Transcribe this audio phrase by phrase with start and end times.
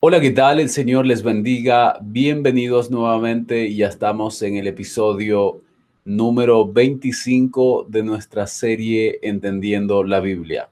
[0.00, 0.60] Hola, ¿qué tal?
[0.60, 1.98] El Señor les bendiga.
[2.00, 3.74] Bienvenidos nuevamente.
[3.74, 5.60] Ya estamos en el episodio
[6.04, 10.70] número 25 de nuestra serie Entendiendo la Biblia.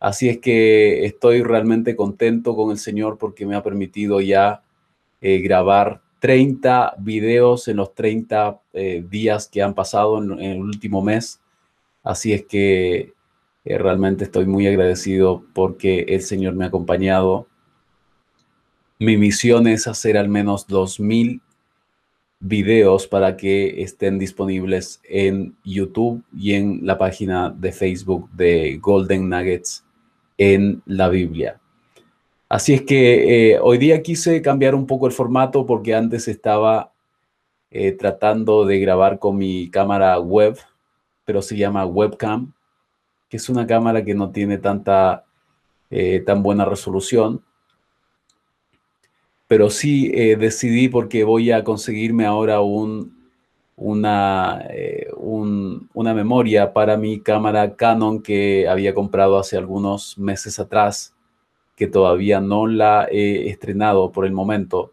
[0.00, 4.64] Así es que estoy realmente contento con el Señor porque me ha permitido ya
[5.20, 11.00] eh, grabar 30 videos en los 30 eh, días que han pasado en, el último
[11.00, 11.40] mes.
[12.02, 13.12] Así es que
[13.64, 17.46] eh, realmente estoy muy agradecido porque el Señor me ha acompañado
[19.02, 21.40] mi misión es hacer al menos 2.000
[22.38, 29.28] videos para que estén disponibles en YouTube y en la página de Facebook de Golden
[29.28, 29.84] Nuggets
[30.38, 31.60] en la Biblia.
[32.48, 36.92] Así es que eh, hoy día quise cambiar un poco el formato porque antes estaba
[37.72, 40.56] eh, tratando de grabar con mi cámara web,
[41.24, 42.52] pero se llama webcam,
[43.28, 45.24] que es una cámara que no tiene tanta,
[45.90, 47.42] eh, tan buena resolución
[49.52, 53.28] pero sí eh, decidí porque voy a conseguirme ahora un,
[53.76, 61.14] una, eh, una memoria para mi cámara Canon que había comprado hace algunos meses atrás,
[61.76, 64.92] que todavía no la he estrenado por el momento,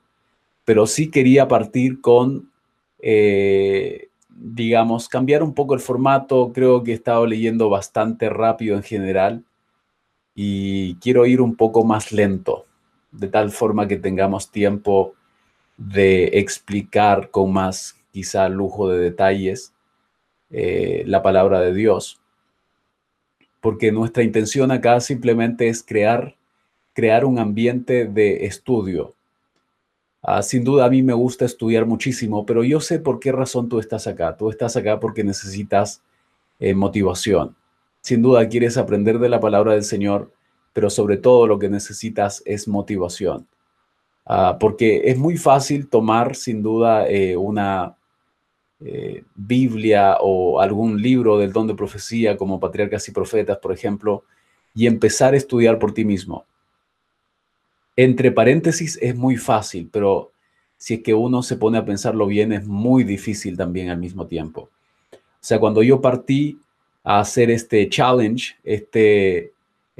[0.66, 2.52] pero sí quería partir con,
[3.02, 6.52] eh, digamos, cambiar un poco el formato.
[6.54, 9.46] Creo que he estado leyendo bastante rápido en general
[10.36, 12.66] y quiero ir un poco más lento
[13.12, 15.14] de tal forma que tengamos tiempo
[15.78, 19.74] de explicar con más quizá lujo de detalles
[20.52, 22.20] eh, la palabra de Dios.
[23.62, 26.36] Porque nuestra intención acá simplemente es crear,
[26.94, 29.16] crear un ambiente de estudio.
[30.22, 33.70] Ah, sin duda a mí me gusta estudiar muchísimo, pero yo sé por qué razón
[33.70, 34.36] tú estás acá.
[34.36, 36.02] Tú estás acá porque necesitas
[36.60, 37.56] eh, motivación.
[38.02, 40.32] Sin duda quieres aprender de la palabra del Señor
[40.74, 43.48] pero sobre todo lo que necesitas es motivación.
[44.26, 47.96] Ah, porque es muy fácil tomar sin duda eh, una
[48.80, 54.24] eh, Biblia o algún libro del don de profecía como Patriarcas y Profetas, por ejemplo,
[54.76, 56.46] y empezar a estudiar por ti mismo.
[57.96, 60.32] Entre paréntesis es muy fácil, pero
[60.78, 64.28] si es que uno se pone a pensarlo bien, es muy difícil también al mismo
[64.28, 64.70] tiempo.
[65.12, 66.60] O sea, cuando yo partí
[67.04, 69.52] a hacer este challenge, este,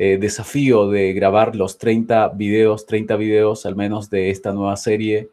[0.02, 5.30] eh, desafío de grabar los 30 videos, 30 videos al menos de esta nueva serie,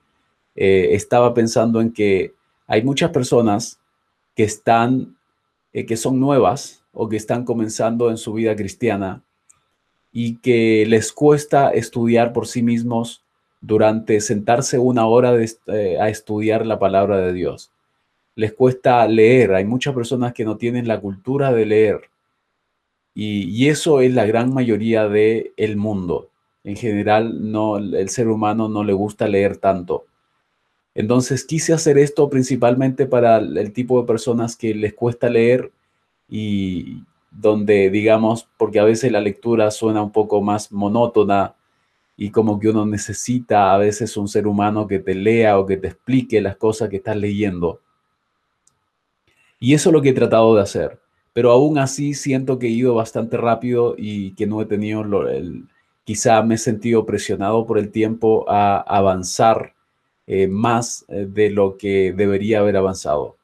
[0.56, 2.34] eh, estaba pensando en que
[2.66, 3.78] hay muchas personas
[4.34, 5.16] que están,
[5.72, 9.22] eh, que son nuevas o que están comenzando en su vida cristiana
[10.10, 13.22] y que les cuesta estudiar por sí mismos
[13.60, 17.70] durante sentarse una hora a estudiar la palabra de Dios.
[18.34, 19.54] Les cuesta leer.
[19.54, 22.10] Hay muchas personas que no tienen la cultura de leer
[23.18, 26.28] y, eso es la gran mayoría del el mundo.
[26.64, 27.40] En general,
[27.94, 30.04] el ser humano no le gusta leer tanto.
[30.94, 35.72] Entonces quise hacer esto principalmente para el tipo de personas que les cuesta leer
[36.28, 41.54] y donde, digamos, porque a veces la lectura suena un poco más monótona
[42.18, 45.78] y como que uno necesita a veces un ser humano que te lea o que
[45.78, 47.80] te explique las cosas que estás leyendo.
[49.58, 51.05] Y eso es lo que he tratado de hacer
[51.36, 55.64] pero aún así siento que he ido bastante rápido y que no he tenido, el,
[56.02, 59.74] quizá me he sentido presionado por el tiempo a avanzar
[60.26, 63.36] eh, más eh, de lo que debería haber avanzado.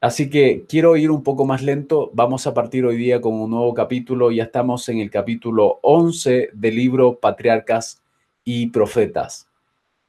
[0.00, 2.10] así que quiero ir un poco más lento.
[2.14, 4.30] Vamos a partir hoy día con un nuevo capítulo.
[4.30, 8.00] Ya estamos en el capítulo 11 del libro Patriarcas
[8.46, 9.46] y Profetas.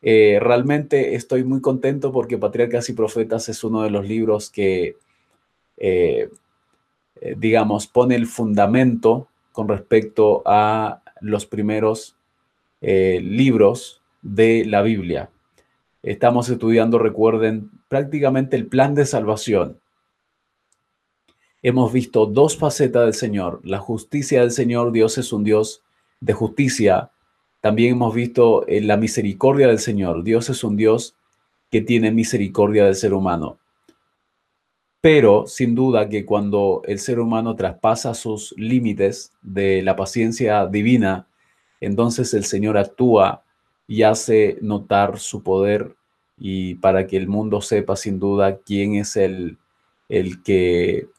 [0.01, 4.95] Eh, realmente estoy muy contento porque Patriarcas y Profetas es uno de los libros que
[5.85, 6.29] eh,
[7.19, 12.16] eh, digamos, pone el fundamento con respecto a los primeros
[12.79, 15.29] eh, libros de la Biblia.
[16.01, 19.77] Estamos estudiando, recuerden, prácticamente el plan de salvación.
[21.61, 23.59] Hemos visto dos facetas del Señor.
[23.65, 25.83] La justicia del Señor, Dios es un Dios
[26.21, 27.11] de justicia.
[27.59, 30.24] También hemos visto la misericordia del Señor.
[30.24, 31.18] Dios es un Dios
[31.69, 33.59] que tiene misericordia del ser humano.
[35.03, 41.27] Pero sin duda que cuando el ser humano traspasa sus límites de la paciencia divina,
[41.81, 43.44] entonces el Señor actúa
[43.85, 45.94] y hace notar su poder
[46.38, 49.57] y para que el mundo sepa sin duda quién es el,
[50.07, 51.09] el que,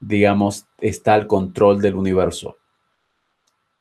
[0.00, 2.58] digamos, está al control del universo.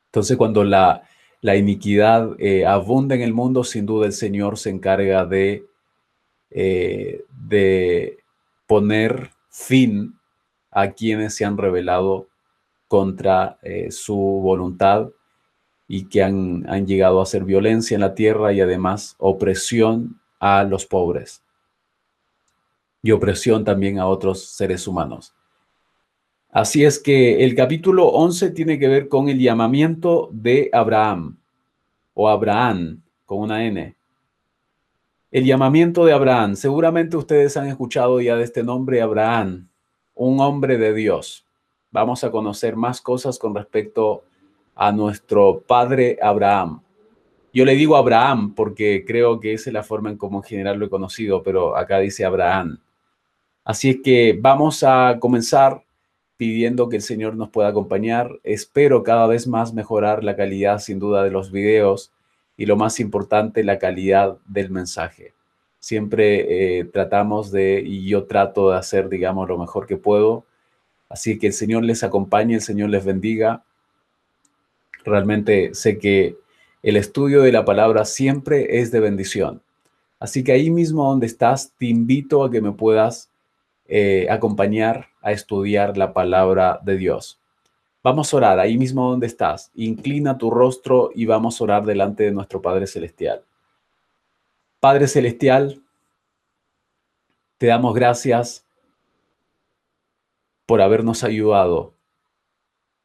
[0.05, 1.03] Entonces cuando la,
[1.41, 5.65] la iniquidad eh, abunda en el mundo, sin duda el Señor se encarga de,
[6.49, 8.19] eh, de
[8.65, 10.17] poner fin
[10.71, 12.29] a quienes se han rebelado
[12.87, 15.09] contra eh, su voluntad
[15.87, 20.63] y que han, han llegado a hacer violencia en la tierra y además opresión a
[20.63, 21.43] los pobres
[23.01, 25.33] y opresión también a otros seres humanos.
[26.51, 31.37] Así es que el capítulo 11 tiene que ver con el llamamiento de Abraham
[32.13, 33.95] o Abraham con una N.
[35.31, 36.55] El llamamiento de Abraham.
[36.55, 39.69] Seguramente ustedes han escuchado ya de este nombre Abraham,
[40.15, 41.45] un hombre de Dios.
[41.91, 44.23] Vamos a conocer más cosas con respecto
[44.73, 46.81] a nuestro padre Abraham.
[47.53, 50.79] Yo le digo Abraham porque creo que esa es la forma en cómo en general
[50.79, 52.79] lo he conocido, pero acá dice Abraham.
[53.63, 55.83] Así es que vamos a comenzar
[56.37, 58.31] pidiendo que el Señor nos pueda acompañar.
[58.43, 62.11] Espero cada vez más mejorar la calidad, sin duda, de los videos
[62.59, 65.33] y lo más importante, la calidad del mensaje.
[65.79, 70.43] Siempre eh, tratamos de, y yo trato de hacer, digamos, lo mejor que puedo.
[71.07, 73.63] Así que el Señor les acompañe, el Señor les bendiga.
[75.05, 76.35] Realmente sé que
[76.83, 79.61] el estudio de la palabra siempre es de bendición.
[80.19, 83.31] Así que ahí mismo donde estás, te invito a que me puedas
[83.87, 87.39] eh, acompañar a estudiar la palabra de Dios.
[88.09, 89.69] Vamos a orar ahí mismo donde estás.
[89.75, 93.43] Inclina tu rostro y vamos a orar delante de nuestro Padre Celestial.
[94.79, 95.79] Padre Celestial,
[97.59, 98.65] te damos gracias
[100.65, 101.93] por habernos ayudado,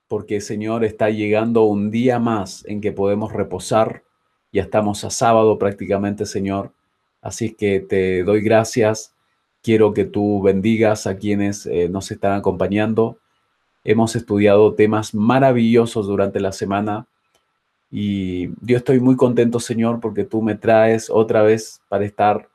[0.08, 4.04] porque Señor está llegando un día más en que podemos reposar.
[4.52, 6.72] Ya estamos a sábado prácticamente, Señor.
[7.20, 9.14] Así que te doy gracias
[9.62, 13.18] Quiero que tú bendigas a quienes eh, nos están acompañando.
[13.84, 17.06] Hemos estudiado temas maravillosos durante la semana
[17.90, 22.48] y yo estoy muy contento, Señor, porque tú me traes otra vez para estar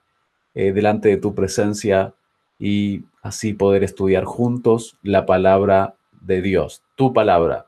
[0.55, 2.13] eh, delante de tu presencia
[2.57, 7.67] y así poder estudiar juntos la palabra de Dios, tu palabra.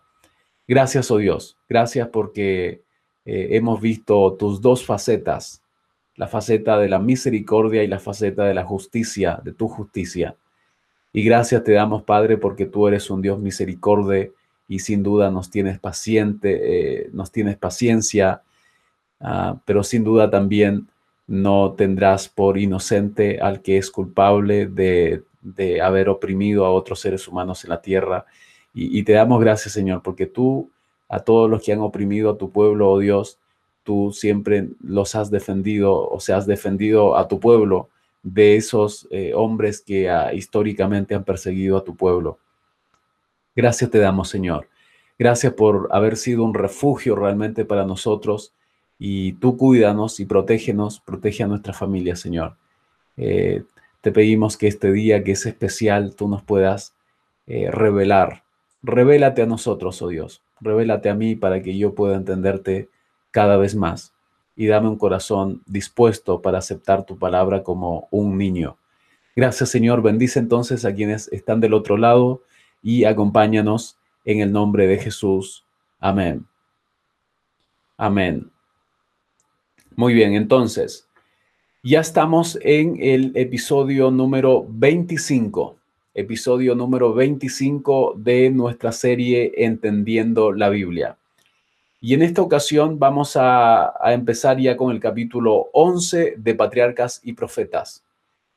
[0.67, 2.81] Gracias, oh Dios, gracias porque
[3.25, 5.61] eh, hemos visto tus dos facetas,
[6.15, 10.35] la faceta de la misericordia y la faceta de la justicia, de tu justicia.
[11.13, 14.29] Y gracias te damos, Padre, porque tú eres un Dios misericordia
[14.67, 16.59] y sin duda nos tienes paciente,
[17.03, 18.41] eh, nos tienes paciencia,
[19.19, 20.87] ah, pero sin duda también
[21.27, 25.23] no tendrás por inocente al que es culpable de,
[25.81, 28.25] haber oprimido a otros seres humanos en la tierra.
[28.73, 30.69] Y, y te damos gracias, Señor, porque tú
[31.09, 33.37] a todos los que han oprimido a tu pueblo, oh Dios,
[33.83, 37.89] tú siempre los has defendido o se has defendido a tu pueblo
[38.23, 42.39] de esos eh, hombres que ah, históricamente han perseguido a tu pueblo.
[43.55, 44.67] Gracias te damos, Señor.
[45.17, 48.53] Gracias por haber sido un refugio realmente para nosotros
[48.97, 52.57] y tú cuídanos y protégenos, protege a nuestra familia, Señor.
[53.17, 53.63] Eh,
[54.01, 56.95] te pedimos que este día que es especial tú nos puedas
[57.47, 58.43] eh, revelar.
[58.83, 60.41] Revélate a nosotros, oh Dios.
[60.59, 62.89] Revélate a mí para que yo pueda entenderte
[63.31, 64.13] cada vez más
[64.55, 68.77] y dame un corazón dispuesto para aceptar tu palabra como un niño.
[69.35, 72.43] Gracias Señor, bendice entonces a quienes están del otro lado
[72.83, 75.65] y acompáñanos en el nombre de Jesús.
[75.99, 76.45] Amén.
[77.97, 78.51] Amén.
[79.95, 81.07] Muy bien, entonces,
[81.83, 85.77] ya estamos en el episodio número 25,
[86.13, 91.17] episodio número 25 de nuestra serie Entendiendo la Biblia.
[92.03, 97.33] Y en esta ocasión vamos a, empezar ya con el capítulo 11 de Patriarcas y
[97.33, 98.03] Profetas.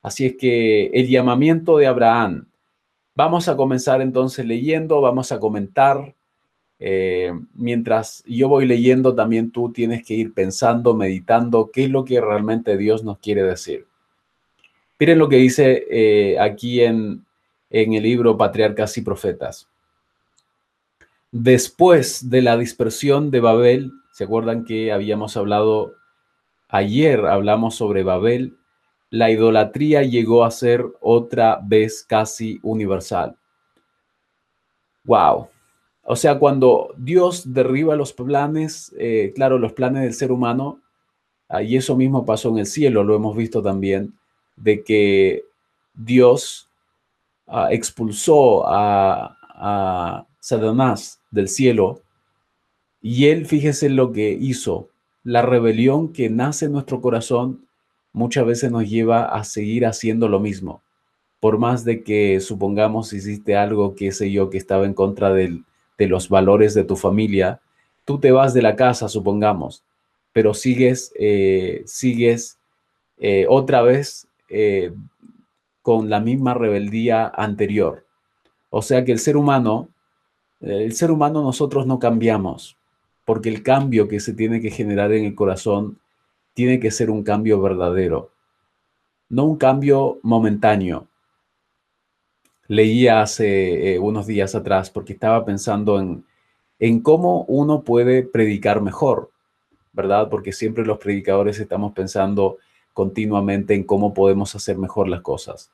[0.01, 2.47] Así es que el llamamiento de Abraham.
[3.15, 6.15] Vamos a comenzar entonces leyendo, vamos a comentar.
[6.81, 12.05] Eh, mientras yo voy leyendo, también tú tienes que ir pensando, meditando qué es lo
[12.07, 13.87] que realmente Dios nos quiere decir.
[14.99, 17.27] Miren lo que dice eh, aquí en,
[17.69, 19.69] en el libro Patriarcas y Profetas.
[21.37, 25.95] Después de la dispersión de Babel, ¿se acuerdan que habíamos hablado
[26.69, 28.57] ayer, hablamos sobre Babel?
[29.11, 33.35] La idolatría llegó a ser otra vez casi universal.
[35.03, 35.49] Wow.
[36.05, 40.83] O sea, cuando Dios derriba los planes, eh, claro, los planes del ser humano,
[41.63, 44.15] y eso mismo pasó en el cielo, lo hemos visto también,
[44.55, 45.43] de que
[45.95, 46.69] Dios
[47.49, 52.03] ah, expulsó a, a Satanás del cielo,
[53.01, 54.91] y él, fíjese lo que hizo,
[55.23, 57.67] la rebelión que nace en nuestro corazón
[58.13, 60.83] muchas veces nos lleva a seguir haciendo lo mismo.
[61.41, 65.63] Por más de que supongamos hiciste algo, qué sé yo, que estaba en contra de
[65.97, 67.63] los valores de tu familia,
[68.05, 69.83] tú te vas de la casa, supongamos,
[70.35, 72.59] pero sigues, eh, sigues
[73.17, 74.93] eh, otra vez eh,
[75.81, 78.05] con la misma rebeldía anterior.
[78.69, 79.89] O sea que el ser humano
[80.65, 82.77] el ser humano nosotros no cambiamos.
[83.25, 85.99] porque el cambio que se tiene que generar en el corazón
[86.53, 88.31] tiene que ser un cambio verdadero,
[89.29, 91.09] no un cambio momentáneo.
[92.69, 96.25] Leía hace eh, unos días atrás porque estaba pensando en,
[96.79, 99.31] en cómo uno puede predicar mejor,
[99.93, 100.29] ¿verdad?
[100.31, 102.59] Porque siempre los predicadores estamos pensando
[102.93, 105.73] continuamente en cómo podemos hacer mejor las cosas.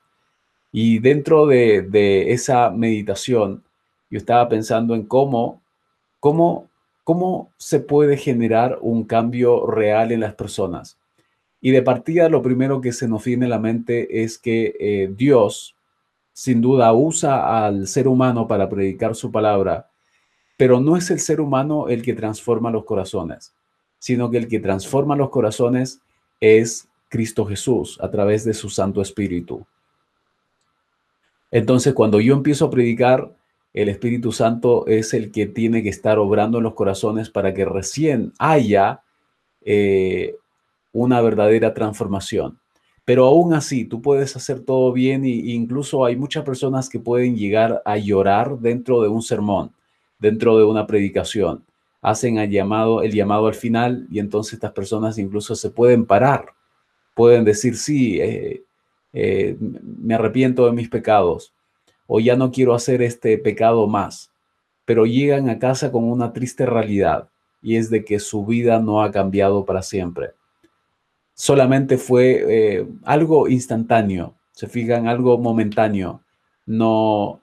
[0.71, 3.63] Y dentro de, de esa meditación,
[4.11, 5.63] yo estaba pensando en cómo,
[6.19, 6.69] cómo,
[7.03, 10.99] cómo se puede generar un cambio real en las personas.
[11.61, 15.13] Y de partida, lo primero que se nos viene a la mente es que eh,
[15.15, 15.75] Dios,
[16.33, 19.89] sin duda, usa al ser humano para predicar su palabra,
[20.57, 23.53] pero no es el ser humano el que transforma los corazones,
[23.97, 26.01] sino que el que transforma los corazones
[26.41, 29.65] es Cristo Jesús a través de su Santo Espíritu.
[31.51, 33.31] Entonces, cuando yo empiezo a predicar,
[33.73, 37.65] el Espíritu Santo es el que tiene que estar obrando en los corazones para que
[37.65, 39.01] recién haya
[39.61, 40.35] eh,
[40.91, 42.59] una verdadera transformación.
[43.05, 47.35] Pero aún así, tú puedes hacer todo bien e incluso hay muchas personas que pueden
[47.35, 49.71] llegar a llorar dentro de un sermón,
[50.19, 51.63] dentro de una predicación.
[52.01, 56.45] Hacen el llamado, el llamado al final y entonces estas personas incluso se pueden parar,
[57.15, 58.63] pueden decir, sí, eh,
[59.13, 61.53] eh, me arrepiento de mis pecados
[62.13, 64.33] o ya no quiero hacer este pecado más,
[64.83, 67.29] pero llegan a casa con una triste realidad
[67.61, 70.31] y es de que su vida no ha cambiado para siempre.
[71.33, 76.19] Solamente fue eh, algo instantáneo, se fijan, algo momentáneo.
[76.65, 77.39] No,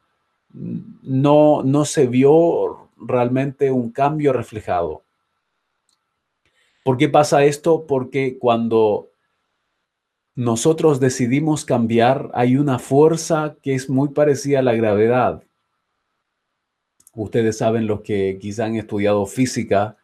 [0.53, 5.03] no, no se vio realmente un cambio reflejado.
[6.85, 7.87] ¿Por qué pasa esto?
[7.87, 9.08] Porque cuando
[10.39, 15.43] nosotros decidimos cambiar, hay una fuerza que es muy parecida a la gravedad.
[17.13, 19.97] Ustedes saben, los que quizá han estudiado física,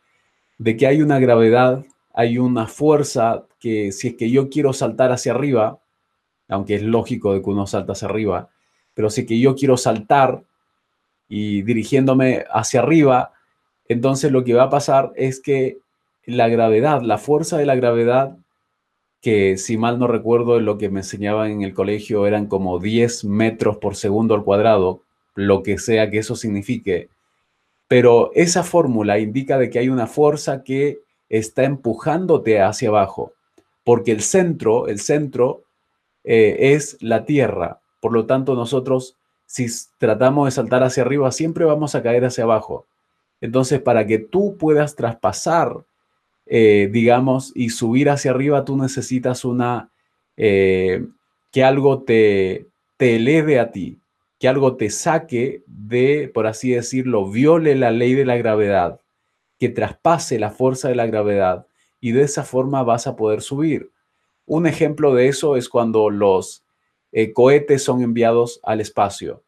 [0.58, 5.12] de que hay una gravedad, hay una fuerza que si es que yo quiero saltar
[5.12, 5.78] hacia arriba,
[6.48, 8.50] aunque es lógico de que uno salta hacia arriba,
[8.92, 10.42] pero si es que yo quiero saltar
[11.28, 13.34] y dirigiéndome hacia arriba,
[13.86, 15.78] entonces lo que va a pasar es que
[16.26, 18.36] la gravedad, la fuerza de la gravedad
[19.24, 23.24] que si mal no recuerdo lo que me enseñaban en el colegio eran como 10
[23.24, 25.00] metros por segundo al cuadrado,
[25.34, 27.08] lo que sea que eso signifique.
[27.88, 30.98] Pero esa fórmula indica de que hay una fuerza que
[31.30, 33.32] está empujándote hacia abajo,
[33.82, 35.62] porque el centro, el centro
[36.22, 37.80] eh, es la Tierra.
[38.00, 39.16] Por lo tanto, nosotros,
[39.46, 42.84] si tratamos de saltar hacia arriba, siempre vamos a caer hacia abajo.
[43.40, 45.82] Entonces, para que tú puedas traspasar
[46.46, 49.90] eh, digamos, y subir hacia arriba, tú necesitas una,
[50.36, 51.06] eh,
[51.50, 53.98] que algo te, te eleve a ti,
[54.38, 59.00] que algo te saque de, por así decirlo, viole la ley de la gravedad,
[59.58, 61.66] que traspase la fuerza de la gravedad
[62.00, 63.90] y de esa forma vas a poder subir.
[64.44, 66.62] Un ejemplo de eso es cuando los
[67.12, 69.42] eh, cohetes son enviados al espacio.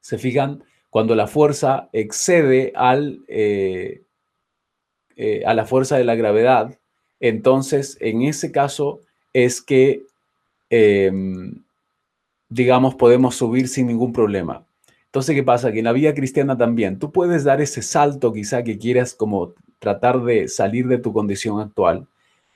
[0.00, 3.20] Se fijan, cuando la fuerza excede al,
[5.46, 6.78] a la fuerza de la gravedad,
[7.20, 9.00] entonces en ese caso
[9.32, 10.02] es que,
[10.70, 11.54] em,
[12.48, 14.64] digamos, podemos subir sin ningún problema.
[15.06, 15.72] Entonces, ¿qué pasa?
[15.72, 19.54] Que en la vida cristiana también, tú puedes dar ese salto quizá que quieras como
[19.78, 22.06] tratar de salir de tu condición actual,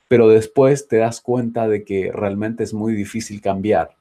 [0.09, 3.97] pero después te das cuenta de que realmente es muy difícil cambiar,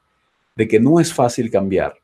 [0.56, 1.94] de que no es fácil cambiar.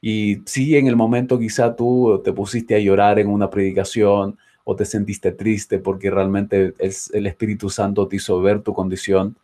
[0.00, 4.76] Y si en el momento quizá tú te pusiste a llorar en una predicación o
[4.76, 9.36] te sentiste triste porque realmente el, Espíritu Santo te hizo ver tu condición,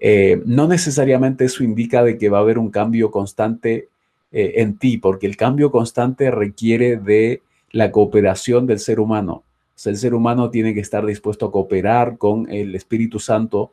[0.00, 3.88] eh, no necesariamente eso indica de que va a haber un cambio constante
[4.32, 9.44] eh, en ti, porque el cambio constante requiere de la cooperación del ser humano.
[9.84, 13.72] el ser humano tiene que estar dispuesto a cooperar con el Espíritu Santo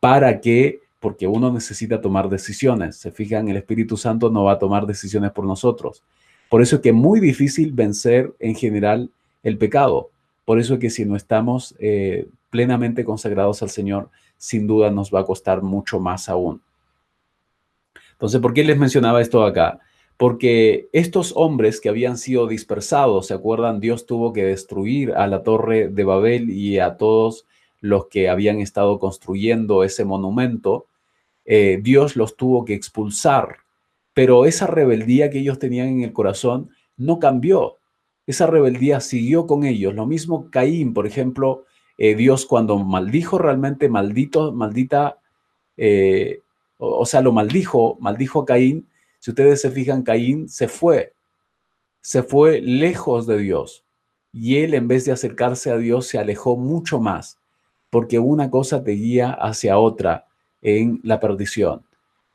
[0.00, 2.96] para que, porque uno necesita tomar decisiones.
[2.96, 6.02] Se fijan, el Espíritu Santo no va a tomar decisiones por nosotros.
[6.48, 9.10] Por eso es que es muy difícil vencer en general
[9.42, 10.10] el pecado.
[10.48, 15.14] Por eso es que si no estamos eh, plenamente consagrados al Señor, sin duda nos
[15.14, 16.62] va a costar mucho más aún.
[18.12, 19.78] Entonces, ¿por qué les mencionaba esto acá?
[20.16, 23.78] Porque estos hombres que habían sido dispersados, ¿se acuerdan?
[23.78, 27.44] Dios tuvo que destruir a la torre de Babel y a todos
[27.82, 30.86] los que habían estado construyendo ese monumento.
[31.44, 33.58] Eh, Dios los tuvo que expulsar,
[34.14, 37.77] pero esa rebeldía que ellos tenían en el corazón no cambió
[38.28, 39.94] esa rebeldía siguió con ellos.
[39.94, 41.64] Lo mismo Caín, por ejemplo,
[41.96, 45.18] eh, Dios cuando maldijo realmente, maldito, maldita,
[45.78, 46.42] eh,
[46.76, 48.86] o, sea, lo maldijo, maldijo a Caín.
[49.18, 51.14] Si ustedes se fijan, Caín se fue,
[52.02, 53.84] se fue lejos de Dios.
[54.30, 57.38] y él en vez de acercarse a Dios se alejó mucho más,
[57.88, 60.26] porque una cosa te guía hacia otra
[60.60, 61.82] en la perdición.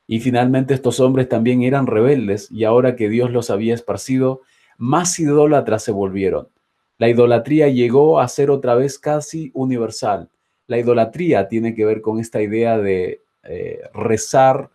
[0.07, 4.41] Y finalmente estos hombres también eran rebeldes y ahora que Dios los había esparcido,
[4.77, 6.49] más idólatras se volvieron.
[6.97, 10.29] La idolatría llegó a ser otra vez casi universal.
[10.67, 14.69] La idolatría tiene que ver con esta idea de eh, rezar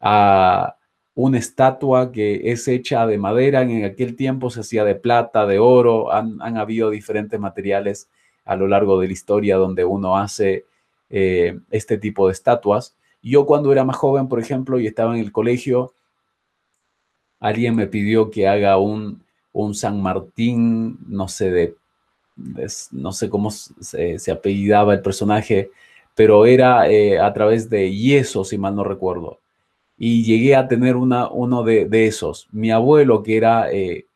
[0.00, 0.76] a
[1.14, 5.58] una estatua que es hecha de madera, en aquel tiempo se hacía de plata, de
[5.58, 8.10] oro, han, habido diferentes materiales
[8.44, 10.66] a lo largo de la historia donde uno hace
[11.08, 12.96] eh, este tipo de estatuas.
[13.22, 15.94] Yo cuando era más joven, por ejemplo, y estaba en el colegio,
[17.40, 19.25] alguien me pidió que haga un,
[19.64, 21.74] un San Martín, no sé, de,
[22.92, 25.70] no sé cómo se, apellidaba el personaje,
[26.14, 29.40] pero era eh, a través de yeso, si mal no recuerdo
[29.98, 32.48] y llegué a tener una, uno de, esos.
[32.52, 34.06] Mi abuelo, que era eh,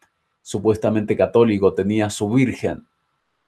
[0.43, 2.87] supuestamente católico, tenía su virgen.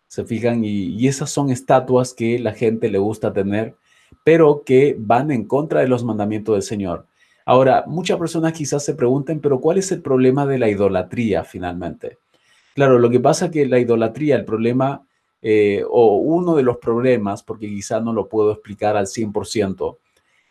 [0.08, 3.76] Se fijan, y, esas son estatuas que la gente le gusta tener,
[4.24, 7.06] pero que van en contra de los mandamientos del Señor.
[7.44, 12.18] Ahora, muchas personas quizás se pregunten, pero ¿cuál es el problema de la idolatría finalmente?
[12.74, 15.06] Claro, lo que pasa es que la idolatría, el problema,
[15.42, 19.98] eh, o uno de los problemas, porque quizás no lo puedo explicar al 100%,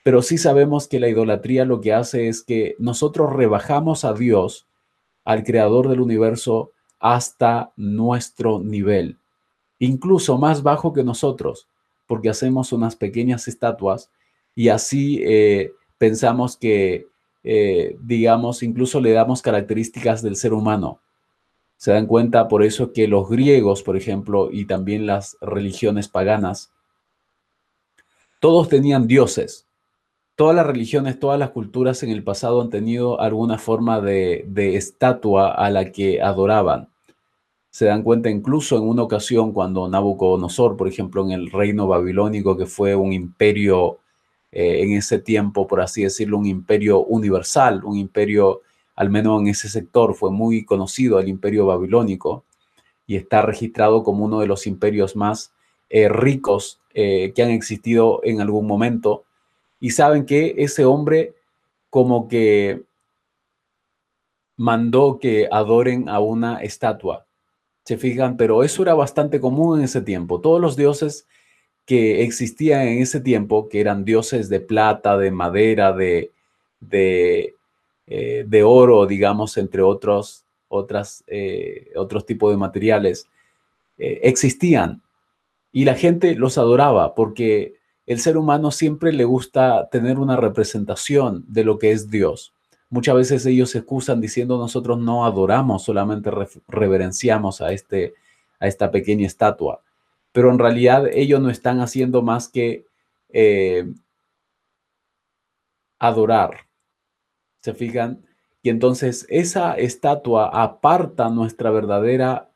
[0.04, 4.68] pero sí sabemos que la idolatría lo que hace es que nosotros rebajamos a Dios,
[5.24, 9.18] al creador del universo, hasta nuestro nivel,
[9.80, 11.68] incluso más bajo que nosotros,
[12.06, 14.12] porque hacemos unas pequeñas estatuas
[14.54, 15.72] y así eh,
[16.02, 17.06] pensamos que,
[17.44, 21.00] eh, digamos, incluso le damos características del ser humano.
[21.78, 26.72] Se dan cuenta por eso que los griegos, por ejemplo, y también las religiones paganas,
[28.40, 29.68] todos tenían dioses,
[30.34, 34.44] todas las religiones, todas las culturas en el pasado han tenido alguna forma de,
[34.76, 36.90] estatua a la que adoraban.
[37.70, 42.58] Se dan cuenta incluso en una ocasión cuando Nabucodonosor, por ejemplo, en el reino babilónico,
[42.58, 44.01] que fue un imperio
[44.52, 48.62] eh, en ese tiempo, por así decirlo, un imperio universal, un imperio,
[48.96, 52.44] al menos en ese sector, fue muy conocido el imperio babilónico
[53.08, 55.54] y está registrado como uno de los imperios más
[55.90, 59.24] eh, ricos eh, que han existido en algún momento
[59.80, 61.34] y saben que ese hombre
[61.90, 62.84] como que
[64.58, 67.26] mandó que adoren a una estatua.
[67.84, 70.40] Se fijan, pero eso era bastante común en ese tiempo.
[70.40, 71.28] Todos los dioses
[71.92, 76.32] que existían en ese tiempo, que eran dioses de plata, de madera, de,
[76.80, 77.58] de,
[78.08, 83.28] eh, oro, digamos, entre otros, otras, eh, otros tipos de materiales,
[83.98, 85.02] eh, existían.
[85.74, 87.76] Y la gente los adoraba porque
[88.06, 92.54] el ser humano siempre le gusta tener una representación de lo que es Dios.
[92.90, 96.32] Muchas veces ellos se excusan diciendo nosotros no adoramos, solamente
[96.70, 98.14] reverenciamos a, este,
[98.62, 99.82] a esta pequeña estatua.
[100.32, 102.86] Pero en realidad ellos no están haciendo más que
[103.30, 103.86] eh,
[106.00, 106.68] adorar.
[107.62, 108.26] ¿Se fijan?
[108.64, 112.52] Y entonces esa estatua aparta nuestra verdadera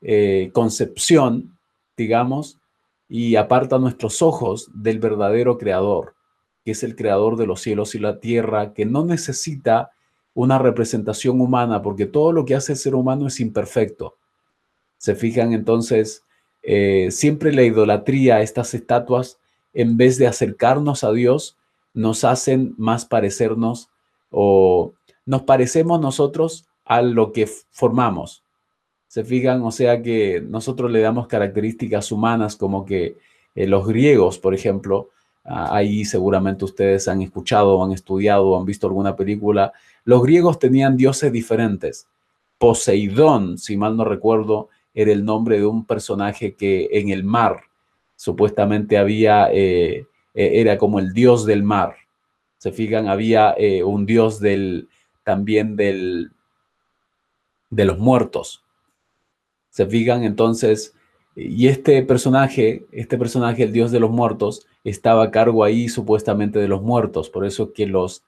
[0.00, 1.58] eh, concepción,
[1.96, 2.60] digamos,
[3.08, 6.16] y aparta nuestros ojos del verdadero creador,
[6.64, 9.92] que es el creador de los cielos y la tierra, que no necesita
[10.34, 14.16] una representación humana, porque todo lo que hace el ser humano es imperfecto.
[14.98, 16.25] Se fijan entonces,
[16.68, 19.38] eh, siempre la idolatría, estas estatuas,
[19.72, 21.56] en vez de acercarnos a Dios,
[21.94, 23.88] nos hacen más parecernos
[24.30, 24.92] o
[25.24, 28.42] nos parecemos nosotros a lo que formamos.
[29.06, 33.16] Se fijan, o sea que nosotros le damos características humanas como que
[33.54, 35.10] eh, los griegos, por ejemplo,
[35.44, 39.72] ahí seguramente ustedes han escuchado, han estudiado, han visto alguna película,
[40.04, 42.08] los griegos tenían dioses diferentes.
[42.58, 47.60] Poseidón, si mal no recuerdo, era el nombre de un personaje que en el mar
[48.16, 51.96] supuestamente había, eh, e, era como el dios del mar.
[52.56, 54.88] Se fijan, había eh, un dios del,
[55.22, 56.32] también del,
[57.68, 58.64] de los muertos.
[59.68, 60.94] Se fijan entonces,
[61.36, 66.58] y este personaje, este personaje, el dios de los muertos, estaba a cargo ahí supuestamente
[66.58, 67.28] de los muertos.
[67.28, 68.24] Por eso que los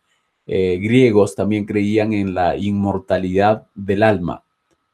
[0.46, 4.44] eh, griegos también creían en la inmortalidad del alma.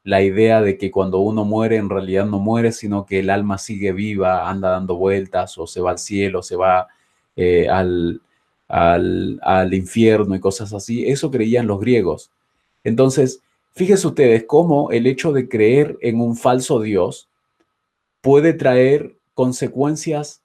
[0.05, 3.59] La idea de que cuando uno muere, en realidad no muere, sino que el alma
[3.59, 6.87] sigue viva, anda dando vueltas o se va al cielo, se va
[7.37, 8.21] eh, al,
[8.69, 11.07] al, infierno y cosas así.
[11.09, 12.31] Eso creían los griegos.
[12.85, 13.43] Entonces,
[13.77, 17.29] Fíjense ustedes cómo el hecho de creer en un falso Dios
[18.21, 20.43] puede traer consecuencias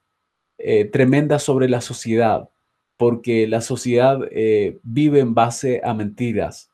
[0.58, 2.50] eh, tremendas sobre la sociedad,
[2.98, 6.69] porque la sociedad eh, vive en base a mentiras.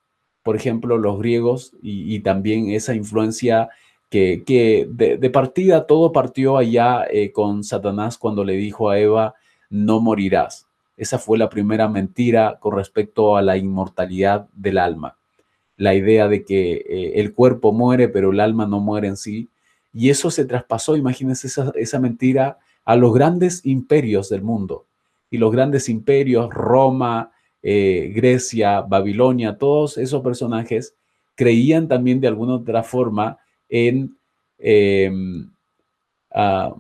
[0.46, 3.70] Por ejemplo, los griegos y, también esa influencia
[4.12, 9.34] que, que de, partida todo partió allá eh, con Satanás cuando le dijo a Eva,
[9.72, 10.68] no morirás.
[10.98, 15.18] Esa fue la primera mentira con respecto a la inmortalidad del alma.
[15.78, 19.50] La idea de que eh, el cuerpo muere, pero el alma no muere en sí.
[19.96, 24.86] Y eso se traspasó, imagínense esa, esa mentira, a los grandes imperios del mundo.
[25.32, 27.32] Y los grandes imperios, Roma,
[27.68, 30.94] eh, Grecia, Babilonia, todos esos personajes
[31.34, 34.16] creían también de alguna otra forma en,
[34.60, 35.50] em,
[36.32, 36.76] ah,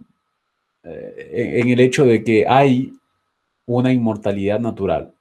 [0.84, 2.94] eh, en el hecho de que hay
[3.66, 5.12] una inmortalidad natural.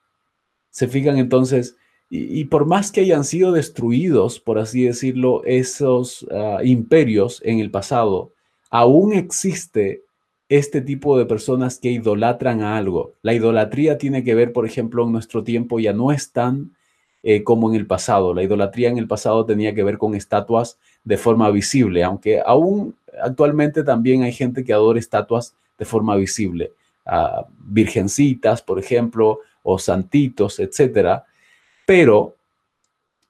[0.68, 1.78] Se fijan entonces,
[2.10, 7.70] y, por más que hayan sido destruidos, por así decirlo, esos ah, imperios en el
[7.70, 8.32] pasado,
[8.68, 10.03] aún existe
[10.48, 13.12] este tipo de personas que idolatran a algo.
[13.22, 16.76] La idolatría tiene que ver, por ejemplo, en nuestro tiempo ya no es tan
[17.22, 18.34] eh, como en el pasado.
[18.34, 22.94] La idolatría en el pasado tenía que ver con estatuas de forma visible, aunque aún
[23.22, 26.72] actualmente también hay gente que adora estatuas de forma visible
[27.58, 31.24] virgencitas, por ejemplo, o santitos, etcétera.
[31.86, 32.34] Pero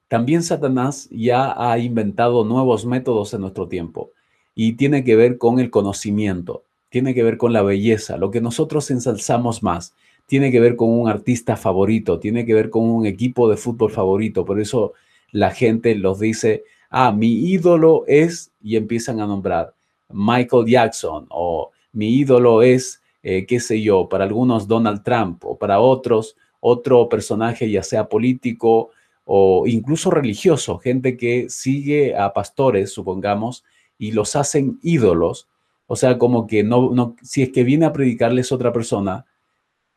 [0.09, 4.11] también Satanás ya ha inventado nuevos métodos en nuestro tiempo
[4.55, 6.63] y tiene que ver con el conocimiento,
[6.95, 10.91] tiene que ver con la belleza, lo que nosotros ensalzamos más, tiene que ver con
[10.91, 14.45] un artista favorito, tiene que ver con un equipo de fútbol favorito.
[14.45, 14.93] Por eso
[15.33, 19.75] la gente los dice, ah, mi ídolo es, y empiezan a nombrar
[20.09, 25.59] Michael Jackson o mi ídolo es eh, qué sé yo, para algunos Donald Trump o
[25.59, 28.91] para otros otro personaje, ya sea político
[29.25, 33.65] o incluso religioso, gente que sigue a pastores, supongamos,
[33.99, 35.49] y los hacen ídolos.
[35.87, 39.27] O sea, como que no, no, si es que viene a predicarles otra persona,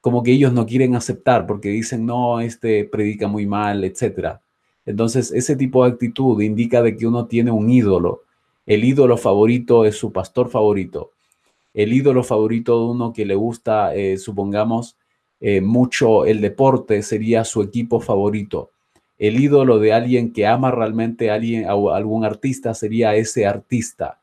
[0.02, 4.40] como que ellos no quieren aceptar porque dicen, no, este predica muy mal, etc.
[4.86, 8.24] Entonces, ese tipo de actitud indica de que uno tiene un ídolo.
[8.66, 11.12] El ídolo favorito es su pastor favorito
[11.78, 14.98] el ídolo favorito de uno que le gusta, eh, supongamos,
[15.40, 18.72] eh, mucho el deporte sería su equipo favorito.
[19.20, 24.20] El ídolo de alguien que ama realmente a, alguien, algún artista sería ese artista.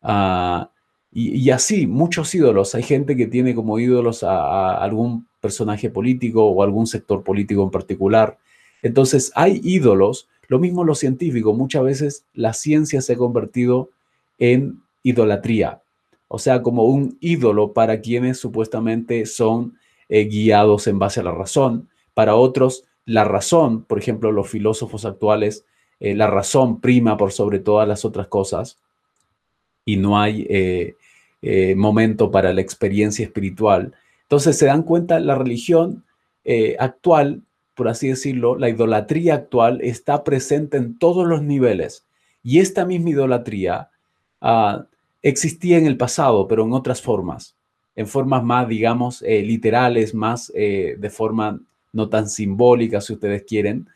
[0.00, 0.70] Ah,
[1.18, 2.74] y, así, muchos ídolos.
[2.74, 7.70] Hay gente que tiene como ídolos a, algún personaje político o algún sector político en
[7.70, 8.36] particular.
[8.82, 10.28] Entonces, hay ídolos.
[10.48, 11.56] Lo mismo los científicos.
[11.56, 13.88] Muchas veces la ciencia se ha convertido
[14.38, 15.80] en idolatría
[16.28, 21.32] o sea, como un ídolo para quienes supuestamente son eh, guiados en base a la
[21.32, 21.88] razón.
[22.14, 25.64] Para otros, la razón, por ejemplo, los filósofos actuales,
[26.00, 28.78] eh, la razón prima por sobre todas las otras cosas
[29.84, 30.96] y no hay eh,
[31.76, 33.92] momento para la experiencia espiritual.
[34.22, 36.04] Entonces se dan cuenta, la religión
[36.78, 37.42] actual,
[37.74, 42.06] por así decirlo, la idolatría actual está presente en todos los niveles.
[42.46, 43.90] Y esta misma idolatría
[44.40, 44.86] ah,
[45.20, 47.56] existía en el pasado, pero en otras formas,
[47.96, 51.60] en formas más, digamos, eh, literales, más eh, de forma
[51.92, 53.88] no tan simbólica, si ustedes quieren.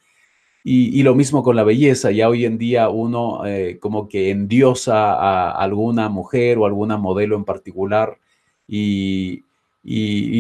[0.63, 5.15] Y, lo mismo con la belleza, ya hoy en día uno eh, como que endiosa
[5.15, 8.19] a alguna mujer o alguna modelo en particular
[8.69, 9.45] y,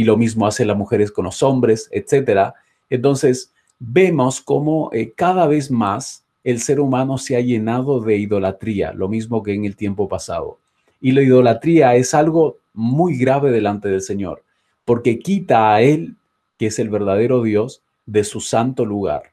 [0.05, 2.53] lo mismo hace las mujeres con los hombres, etc.
[2.91, 9.09] Entonces, vemos cómo cada vez más el ser humano se ha llenado de idolatría, lo
[9.09, 10.59] mismo que en el tiempo pasado.
[11.01, 14.43] Y la idolatría es algo muy grave delante del Señor,
[14.85, 16.17] porque quita a Él,
[16.59, 19.30] que es el verdadero Dios, de su santo lugar.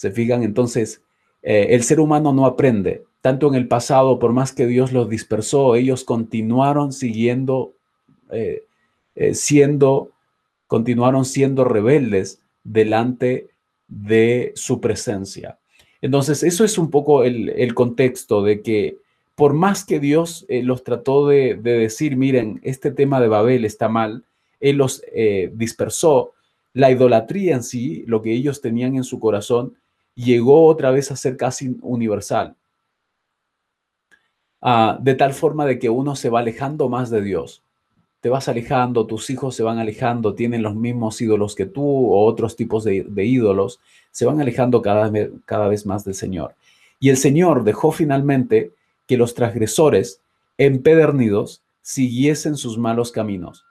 [0.00, 1.02] Se fijan entonces,
[1.42, 3.04] eh, el ser humano no aprende.
[3.20, 7.74] Tanto en el pasado, por más que Dios los dispersó, ellos continuaron siguiendo,
[8.30, 8.62] eh,
[9.14, 10.12] eh, siendo,
[10.68, 13.50] continuaron siendo rebeldes delante
[13.88, 15.58] de su presencia.
[16.00, 18.96] Entonces, eso es un poco el, el contexto de que
[19.34, 24.24] por más que Dios los trató de, decir, miren, este tema de Babel está mal,
[24.60, 25.02] Él los
[25.52, 26.32] dispersó,
[26.72, 29.76] la idolatría en sí, lo que ellos tenían en su corazón,
[30.14, 32.56] llegó otra vez a ser casi universal.
[34.60, 37.62] Ah, de tal forma de que uno se va alejando más de Dios.
[38.20, 42.26] Te vas alejando, tus hijos se van alejando, tienen los mismos ídolos que tú o
[42.26, 45.10] otros tipos de, ídolos, se van alejando cada,
[45.46, 46.54] cada vez más del Señor.
[46.98, 48.72] Y el Señor dejó finalmente
[49.06, 50.20] que los transgresores
[50.58, 53.64] empedernidos siguiesen sus malos caminos.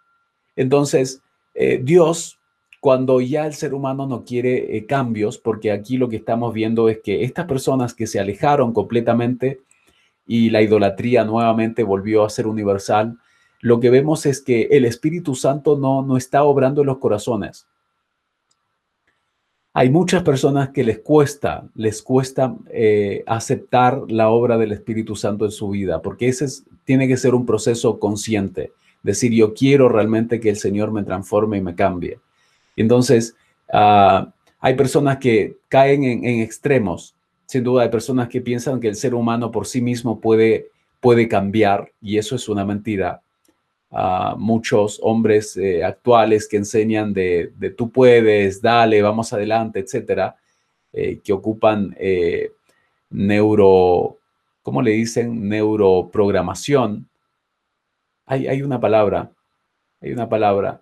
[0.56, 1.22] Entonces,
[1.54, 2.39] eh, Dios,
[2.80, 6.88] cuando ya el ser humano no quiere eh, cambios, porque aquí lo que estamos viendo
[6.90, 9.60] es que estas personas que se alejaron completamente
[10.26, 13.18] y la idolatría nuevamente volvió a ser universal,
[13.62, 17.68] lo que vemos es que el Espíritu Santo no, no está obrando en los corazones.
[19.74, 25.46] Hay muchas personas que les cuesta, les cuesta eh, aceptar la obra del Espíritu Santo
[25.46, 26.48] en su vida, porque ese
[26.86, 28.72] tiene que ser un proceso consciente.
[29.04, 32.20] Decir, yo quiero realmente que el Señor me transforme y me cambie.
[32.82, 33.36] Entonces,
[33.72, 37.16] ah, hay personas que caen en, extremos.
[37.46, 41.28] Sin duda, hay personas que piensan que el ser humano por sí mismo puede, puede
[41.28, 43.22] cambiar, y eso es una mentira
[43.92, 50.36] a muchos hombres eh, actuales que enseñan de, tú puedes, dale, vamos adelante, etcétera,
[50.94, 52.52] eh, que ocupan eh,
[53.10, 54.18] neuro,
[54.62, 55.50] ¿cómo le dicen?
[55.50, 57.10] Neuroprogramación.
[58.28, 59.32] Hay, una palabra,
[60.02, 60.82] hay una palabra,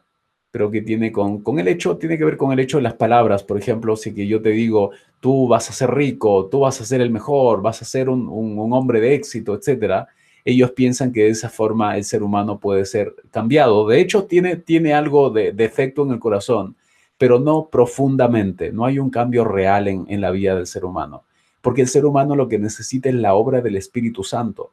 [0.57, 2.95] pero que tiene con, con el hecho, tiene que ver con el hecho de las
[2.95, 3.43] palabras.
[3.43, 4.89] Por ejemplo, si que yo te digo,
[5.19, 8.27] tú vas a ser rico, tú vas a ser el mejor, vas a ser un,
[8.27, 10.07] un hombre de éxito, etcétera
[10.43, 13.85] ellos piensan que de esa forma el ser humano puede ser cambiado.
[13.85, 16.75] De hecho, tiene, tiene algo de, defecto en el corazón,
[17.19, 18.71] pero no profundamente.
[18.71, 21.23] No hay un cambio real en, en la vida del ser humano,
[21.61, 24.71] porque el ser humano lo que necesita es la obra del Espíritu Santo.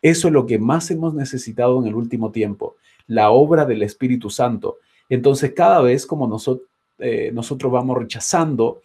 [0.00, 4.30] Eso es lo que más hemos necesitado en el último tiempo, la obra del Espíritu
[4.30, 4.78] Santo.
[5.08, 8.82] Entonces, cada vez como nosotros, eh, nosotros vamos rechazando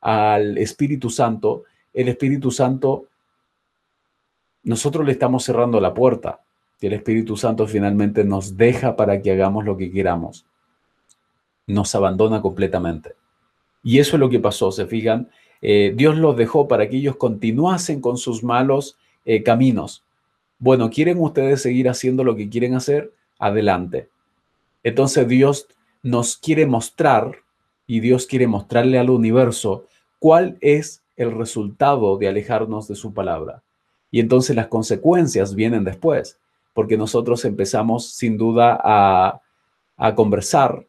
[0.00, 3.06] al Espíritu Santo, el Espíritu Santo
[4.66, 6.40] nosotros le estamos cerrando la puerta
[6.80, 10.44] y el Espíritu Santo finalmente nos deja para que hagamos lo que queramos.
[11.68, 13.14] Nos abandona completamente.
[13.84, 15.30] Y eso es lo que pasó, se fijan.
[15.62, 20.02] Eh, Dios los dejó para que ellos continuasen con sus malos eh, caminos.
[20.58, 23.12] Bueno, ¿quieren ustedes seguir haciendo lo que quieren hacer?
[23.38, 24.08] Adelante.
[24.86, 25.66] Entonces Dios
[26.04, 27.38] nos quiere mostrar
[27.88, 29.84] y Dios quiere mostrarle al universo
[30.20, 33.64] cuál es el resultado de alejarnos de su palabra.
[34.12, 36.38] Y entonces las consecuencias vienen después,
[36.72, 39.40] porque nosotros empezamos sin duda a,
[40.14, 40.86] conversar,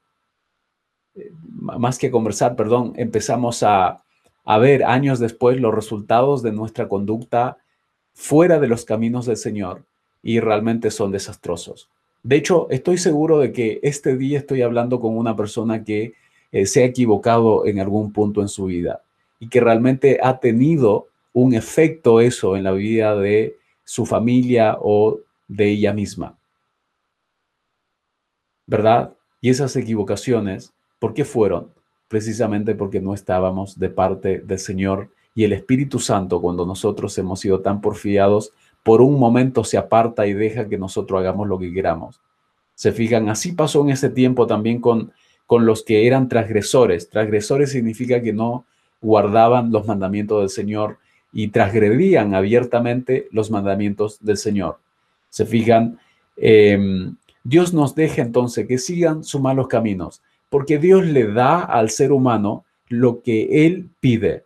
[1.16, 4.04] eh, más que conversar, perdón, empezamos a,
[4.46, 7.58] a ver años después los resultados de nuestra conducta
[8.14, 9.86] fuera de los caminos del Señor
[10.22, 11.90] y realmente son desastrosos.
[12.28, 16.14] De hecho, estoy seguro de que este día estoy hablando con una persona que
[16.52, 19.02] eh, se ha equivocado en algún punto en su vida
[19.40, 25.22] y que realmente ha tenido un efecto eso en la vida de su familia o
[25.48, 26.38] de ella misma.
[28.66, 29.14] ¿Verdad?
[29.40, 31.72] Y esas equivocaciones, ¿por qué fueron?
[32.10, 37.40] Precisamente porque no estábamos de parte del Señor y el Espíritu Santo, cuando nosotros hemos
[37.40, 38.52] sido tan porfiados,
[38.84, 42.22] por un momento se aparta y deja que nosotros hagamos lo que queramos.
[42.76, 45.12] Se fijan, así pasó en ese tiempo también con,
[45.46, 47.10] con los que eran transgresores.
[47.10, 48.66] Transgresores significa que no
[49.02, 50.98] guardaban los mandamientos del Señor,
[51.32, 54.80] y transgredían abiertamente los mandamientos del Señor.
[55.30, 56.00] Se fijan,
[56.38, 61.90] em, Dios nos deja entonces que sigan sus malos caminos, porque Dios le da al
[61.90, 64.46] ser humano lo que Él pide.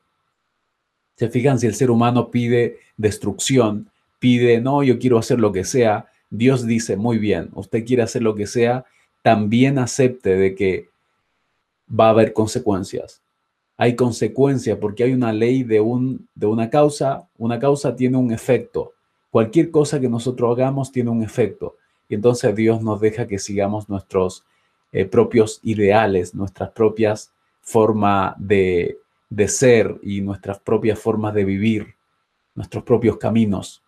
[1.16, 3.91] Se fijan, si el ser humano pide destrucción,
[4.22, 8.22] pide, no, yo quiero hacer lo que sea, Dios dice, muy bien, usted quiere hacer
[8.22, 8.86] lo que sea,
[9.22, 10.90] también acepte de que
[11.90, 13.22] va a haber consecuencias
[13.82, 18.32] hay consecuencia porque hay una ley de, un, de una causa, una causa tiene un
[18.32, 18.94] efecto.
[19.32, 21.78] Cualquier cosa que nosotros hagamos tiene un efecto.
[22.08, 24.46] Y entonces Dios nos deja que sigamos nuestros
[24.92, 29.00] eh, propios ideales, nuestras propias formas de,
[29.32, 31.96] de ser y nuestras propias formas de vivir,
[32.54, 33.82] nuestros propios caminos.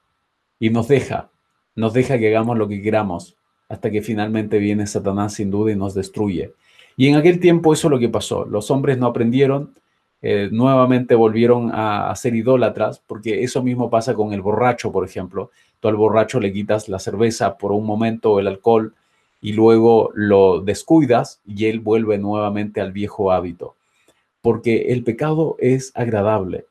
[0.60, 1.30] Y nos deja,
[1.76, 3.36] nos deja que hagamos lo que queramos,
[3.70, 6.54] hasta que finalmente viene Satanás sin duda y nos destruye.
[6.96, 8.46] Y en aquel tiempo eso es lo que pasó.
[8.46, 9.74] Los hombres no aprendieron,
[10.22, 15.52] eh, nuevamente volvieron a, ser idólatras, porque eso mismo pasa con el borracho, por ejemplo.
[15.80, 18.94] Tú al borracho le quitas la cerveza por un momento, el alcohol,
[19.42, 23.76] y luego lo descuidas y él vuelve nuevamente al viejo hábito.
[24.42, 26.66] Porque el pecado es agradable.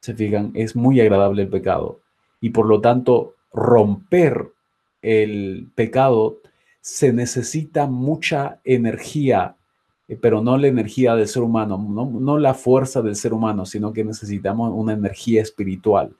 [0.00, 2.00] Se fijan, es muy agradable el pecado.
[2.40, 4.52] Y por lo tanto, romper
[5.02, 6.38] el pecado
[6.80, 9.56] se necesita mucha energía
[10.08, 13.92] eh, pero no la energía del ser humano, no, la fuerza del ser humano, sino
[13.92, 16.14] que necesitamos una energía espiritual.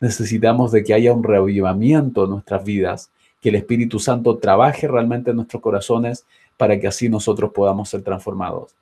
[0.00, 5.30] Necesitamos de que haya un reavivamiento en nuestras vidas, que el Espíritu Santo trabaje realmente
[5.30, 8.74] en nuestros corazones para que así nosotros podamos ser transformados.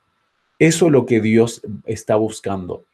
[0.58, 2.84] Eso es lo que Dios está buscando,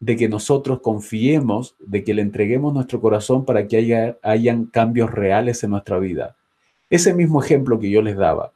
[0.00, 5.10] de que nosotros confiemos, de que le entreguemos nuestro corazón para que haya hayan cambios
[5.10, 6.36] reales en nuestra vida.
[6.88, 8.52] Ese mismo ejemplo que yo les daba,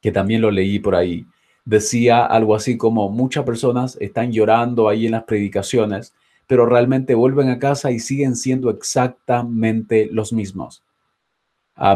[0.00, 1.26] que también lo leí por ahí,
[1.64, 6.14] decía algo así como muchas personas están llorando ahí en las predicaciones,
[6.46, 10.82] pero realmente vuelven a casa y siguen siendo exactamente los mismos.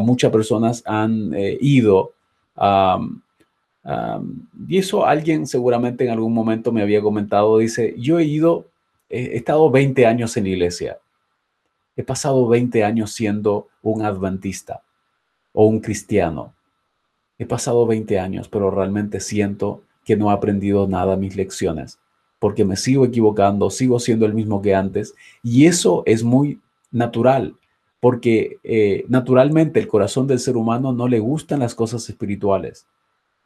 [0.02, 2.12] muchas personas han eh, ido
[2.56, 2.98] a
[4.66, 8.66] y eso alguien seguramente en algún momento me había comentado, dice, yo he ido,
[9.08, 10.98] he estado 20 años en iglesia,
[11.96, 14.82] he pasado 20 años siendo un adventista
[15.52, 16.54] o un cristiano,
[17.38, 21.98] he pasado 20 años, pero realmente siento que no he aprendido nada mis lecciones,
[22.38, 27.54] porque me sigo equivocando, sigo siendo el mismo que antes, y eso es muy natural,
[28.00, 32.86] porque eh, naturalmente el corazón del ser humano no le gustan las cosas espirituales.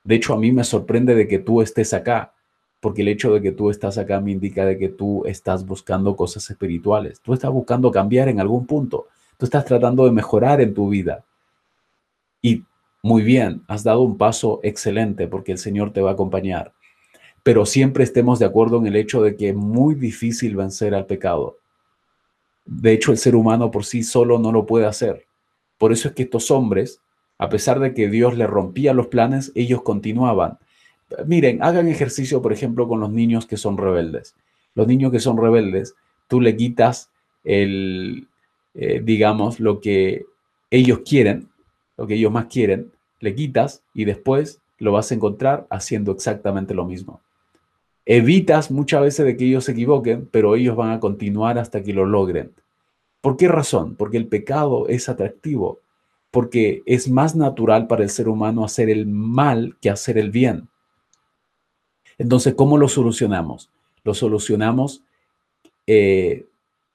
[0.09, 2.33] De hecho, a mí me sorprende de que tú estés acá,
[2.81, 6.17] porque el hecho de que tú estás acá me indica de que tú estás buscando
[6.17, 7.21] cosas espirituales.
[7.21, 9.09] Tú estás buscando cambiar en algún punto.
[9.37, 11.27] Tú estás tratando de mejorar en tu vida.
[12.41, 12.65] Y
[13.03, 16.73] muy bien, has dado un paso excelente porque el Señor te va a acompañar.
[17.43, 21.05] Pero siempre estemos de acuerdo en el hecho de que es muy difícil vencer al
[21.05, 21.59] pecado.
[22.65, 25.27] De hecho, el ser humano por sí solo no lo puede hacer.
[25.77, 27.03] Por eso es que estos hombres
[27.39, 30.59] a pesar de que Dios le rompía los planes, ellos continuaban.
[31.27, 34.35] Miren, hagan ejercicio, por ejemplo, con los niños que son rebeldes.
[34.75, 35.95] Los niños que son rebeldes,
[36.27, 37.11] tú le quitas
[37.45, 38.29] el,
[38.75, 40.27] eh, digamos, lo que
[40.71, 41.49] ellos quieren,
[41.97, 46.75] lo que ellos más quieren, le quitas y después lo vas a encontrar haciendo exactamente
[46.75, 47.21] lo mismo.
[48.05, 51.93] Evitas muchas veces de que ellos se equivoquen, pero ellos van a continuar hasta que
[51.93, 52.53] lo logren.
[53.21, 53.97] ¿Por qué razón?
[53.97, 55.81] Porque el pecado es atractivo
[56.31, 60.69] porque es más natural para el ser humano hacer el mal que hacer el bien.
[62.19, 63.71] Entonces, ¿cómo lo solucionamos?
[64.05, 65.03] Lo solucionamos
[65.87, 66.47] eh,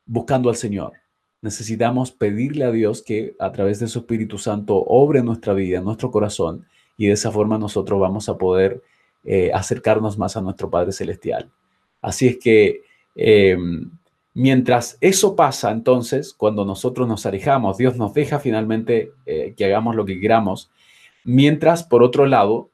[0.06, 0.94] buscando al Señor.
[1.42, 6.12] Necesitamos pedirle a Dios que a través de su Espíritu Santo obre nuestra vida, nuestro
[6.12, 6.66] corazón,
[6.98, 8.82] y de esa forma nosotros vamos a poder
[9.26, 11.50] eh, acercarnos más a nuestro Padre Celestial.
[12.02, 12.84] Así es que
[13.16, 13.90] em,
[14.34, 19.96] Mientras eso pasa, entonces, cuando nosotros nos alejamos, Dios nos deja finalmente eh, que hagamos
[19.96, 20.72] lo que queramos.
[21.24, 22.72] Mientras, por otro lado,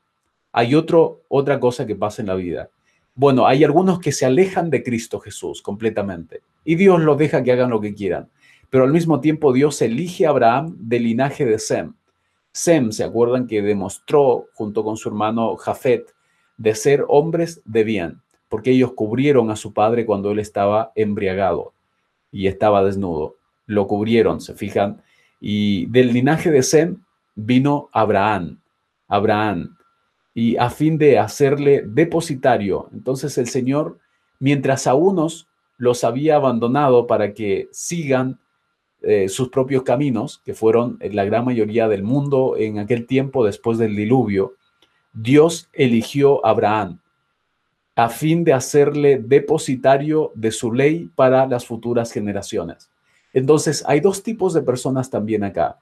[0.51, 2.69] hay otra cosa que pasa en la vida.
[3.13, 7.51] Bueno, hay algunos que se alejan de Cristo Jesús completamente y Dios los deja que
[7.51, 8.29] hagan lo que quieran.
[8.69, 11.93] Pero al mismo tiempo Dios elige a Abraham del linaje de Sem.
[12.51, 16.13] Sem, ¿se acuerdan que demostró junto con su hermano Jafet
[16.57, 18.21] de ser hombres de bien?
[18.49, 21.73] Porque ellos cubrieron a su padre cuando él estaba embriagado
[22.31, 23.35] y estaba desnudo.
[23.67, 25.01] Lo cubrieron, se fijan.
[25.39, 26.97] Y del linaje de Sem
[27.35, 28.59] vino Abraham,
[29.07, 29.77] Abraham,
[30.33, 32.89] y a fin de hacerle depositario.
[32.91, 33.99] Entonces el Señor,
[34.39, 38.39] mientras a unos los había abandonado para que sigan
[39.01, 43.77] eh, sus propios caminos, que fueron la gran mayoría del mundo en aquel tiempo después
[43.77, 44.55] del diluvio,
[45.13, 46.99] Dios eligió a Abraham
[47.99, 52.89] a fin de hacerle depositario de su ley para las futuras generaciones.
[53.33, 55.79] Entonces, hay dos tipos de personas también acá.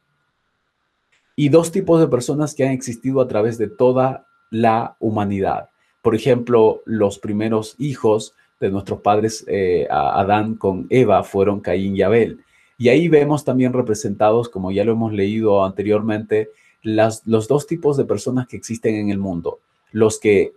[1.35, 5.69] Y dos tipos de personas que han existido a través de toda la humanidad.
[6.01, 12.01] Por ejemplo, los primeros hijos de nuestros padres eh, Adán con Eva fueron Caín y
[12.01, 12.39] Abel.
[12.79, 16.49] Y ahí vemos también representados, como ya lo hemos leído anteriormente,
[16.81, 19.59] los dos tipos de personas que existen en el mundo.
[19.91, 20.53] Los que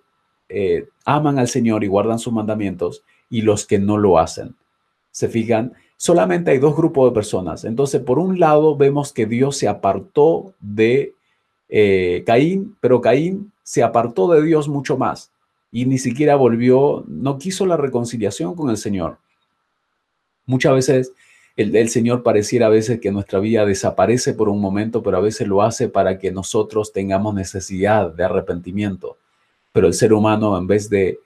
[0.51, 4.57] eh, aman al Señor y guardan sus mandamientos y los que no lo hacen.
[5.13, 7.65] Se fijan, solamente hay dos grupos de personas.
[7.65, 11.15] Entonces, por un lado, vemos que Dios se apartó de
[11.69, 15.31] eh, Caín, pero Caín se apartó de Dios mucho más
[15.71, 19.19] y ni siquiera volvió, no quiso la reconciliación con el Señor.
[20.47, 21.13] Muchas veces
[21.55, 25.21] el, el, Señor pareciera a veces que nuestra vida desaparece por un momento, pero a
[25.21, 29.17] veces lo hace para que nosotros tengamos necesidad de arrepentimiento.
[29.73, 31.19] Pero el ser humano, en vez de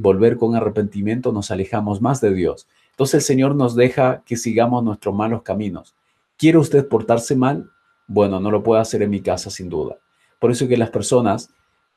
[0.00, 2.66] volver con arrepentimiento, nos alejamos más de Dios.
[2.90, 5.94] Entonces el Señor nos deja que sigamos nuestros malos caminos.
[6.36, 7.70] ¿Quiere usted portarse mal?
[8.06, 9.98] Bueno, no lo puede hacer en mi casa sin duda.
[10.38, 11.50] Por eso que las personas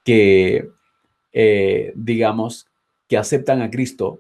[0.04, 0.70] que,
[1.34, 2.68] eh, digamos,
[3.08, 4.20] que aceptan a Cristo,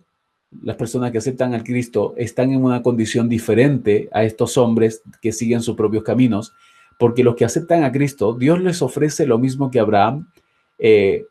[0.63, 5.31] las personas que aceptan a Cristo están en una condición diferente a estos hombres que
[5.31, 6.53] siguen sus propios caminos,
[6.99, 10.29] porque los que aceptan a Cristo, Dios les ofrece lo mismo que Abraham,
[10.77, 11.25] eh,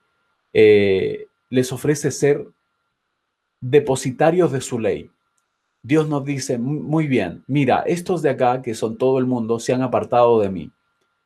[0.53, 2.47] eh, les ofrece ser
[3.61, 5.11] depositarios de su ley.
[5.83, 9.73] Dios nos dice, muy bien, mira, estos de acá, que son todo el mundo, se
[9.73, 10.73] han apartado de mí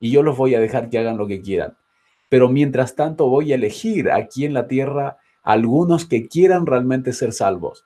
[0.00, 1.76] y yo los voy a dejar que hagan lo que quieran.
[2.28, 7.32] Pero mientras tanto voy a elegir aquí en la tierra algunos que quieran realmente ser
[7.32, 7.84] salvos.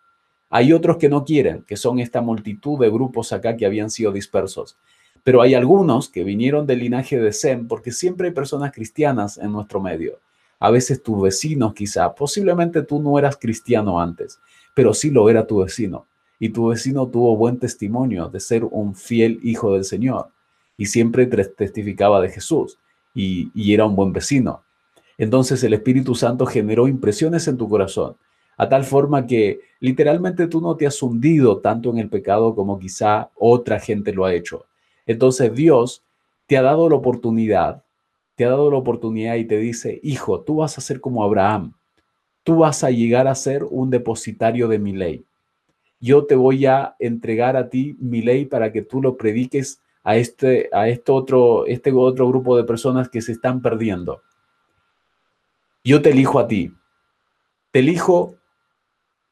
[0.50, 4.12] Hay otros que no quieren, que son esta multitud de grupos acá que habían sido
[4.12, 4.78] dispersos.
[5.22, 9.52] Pero hay algunos que vinieron del linaje de Sem, porque siempre hay personas cristianas en
[9.52, 10.18] nuestro medio
[10.60, 14.40] a veces tus vecinos quizá, posiblemente tú no eras cristiano antes,
[14.74, 16.06] pero sí lo era tu vecino.
[16.40, 20.30] Y tu vecino tuvo buen testimonio de ser un fiel hijo del Señor
[20.76, 22.78] y siempre testificaba de Jesús
[23.14, 24.62] y, era un buen vecino.
[25.16, 28.16] Entonces el Espíritu Santo generó impresiones en tu corazón,
[28.56, 32.78] a tal forma que literalmente tú no te has hundido tanto en el pecado como
[32.78, 34.66] quizá otra gente lo ha hecho.
[35.06, 36.04] Entonces Dios
[36.46, 37.82] te ha dado la oportunidad,
[38.38, 41.74] te ha dado la oportunidad y te dice, hijo, tú vas a ser como Abraham,
[42.42, 45.26] tú vas a llegar a ser un depositario de mi ley.
[46.00, 50.16] Yo te voy a entregar a ti mi ley para que tú lo prediques a
[50.16, 54.22] este, a este otro, este otro grupo de personas que se están perdiendo
[55.88, 56.74] yo te elijo a ti.
[57.70, 58.36] Te elijo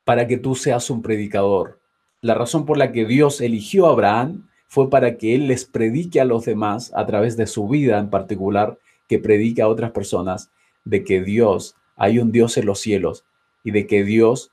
[0.05, 1.81] para que tú seas un predicador.
[2.23, 6.19] La razón por la que Dios eligió a Abraham fue para que él les predique
[6.19, 8.79] a los demás a través de su vida en particular,
[9.09, 10.51] que predique a otras personas
[10.85, 13.25] de que Dios, hay un Dios en los cielos
[13.65, 14.53] y de que Dios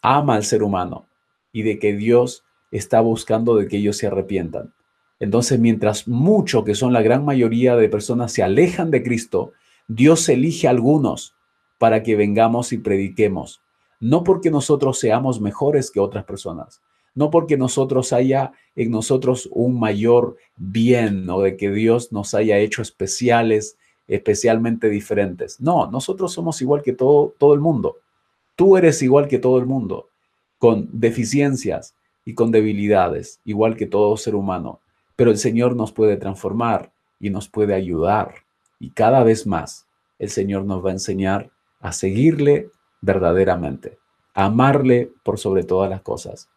[0.00, 1.06] ama al ser humano
[1.52, 4.72] y de que Dios está buscando de que ellos se arrepientan.
[5.20, 9.52] Entonces, mientras mucho, que son la gran mayoría de personas, se alejan de Cristo,
[9.86, 11.34] Dios elige a algunos
[11.78, 13.62] para que vengamos y prediquemos.
[14.00, 16.82] No porque nosotros seamos mejores que otras personas,
[17.14, 22.58] no porque nosotros haya en nosotros un mayor bien o de que Dios nos haya
[22.58, 23.76] hecho especiales,
[24.08, 25.60] especialmente diferentes.
[25.60, 27.96] No, nosotros somos igual que todo, todo el mundo.
[28.56, 30.08] Tú eres igual que todo el mundo,
[30.58, 31.94] con deficiencias
[32.24, 34.80] y con debilidades, igual que todo ser humano.
[35.16, 38.34] Pero el Señor nos puede transformar y nos puede ayudar
[38.82, 39.86] y cada vez más
[40.18, 43.98] el Señor nos va a enseñar a seguirle verdaderamente,
[44.34, 46.48] a amarle por sobre todas las cosas,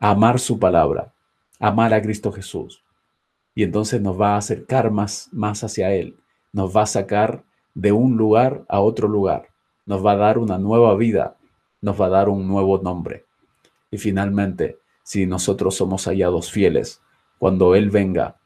[0.00, 1.14] a amar su palabra,
[1.60, 2.82] amar a Cristo Jesús.
[3.54, 6.16] Y entonces nos va a acercar más, más hacia Él,
[6.52, 7.44] nos va a sacar
[7.74, 9.48] de un lugar a otro lugar,
[9.86, 11.36] nos va a dar una nueva vida,
[11.80, 13.26] nos va a dar un nuevo nombre.
[13.90, 17.00] Y finalmente, si nosotros somos hallados fieles,
[17.38, 18.36] cuando Él venga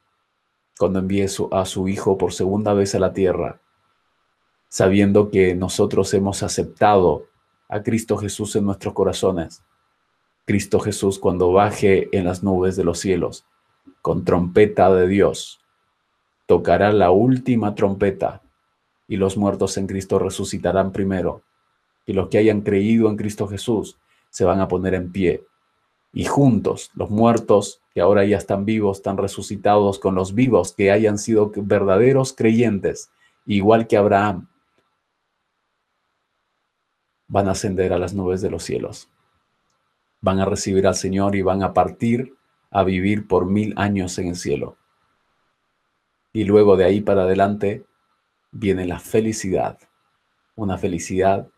[0.79, 3.61] cuando envíe a su Hijo por segunda vez a la tierra,
[4.69, 7.27] sabiendo que nosotros hemos aceptado
[7.69, 9.63] a Cristo Jesús en nuestros corazones.
[10.45, 13.47] Cristo Jesús cuando baje en las nubes de los cielos,
[14.03, 15.61] con trompeta de Dios,
[16.47, 18.42] tocará la última trompeta
[19.09, 21.42] y los muertos en Cristo resucitarán primero.
[22.07, 23.99] Y los que hayan creído en Cristo Jesús
[24.30, 25.44] se van a poner en pie
[26.16, 30.90] y juntos los muertos que ahora ya están vivos, están resucitados con los vivos que
[30.90, 33.11] hayan sido verdaderos creyentes,
[33.44, 34.49] igual que Abraham,
[37.28, 39.11] van a ascender a las nubes de los cielos.
[40.22, 42.34] Van a recibir al Señor y van a partir
[42.70, 44.78] a vivir por mil años en el cielo.
[46.37, 47.87] Y luego de ahí para adelante
[48.51, 49.78] viene la felicidad,
[50.55, 51.49] una felicidad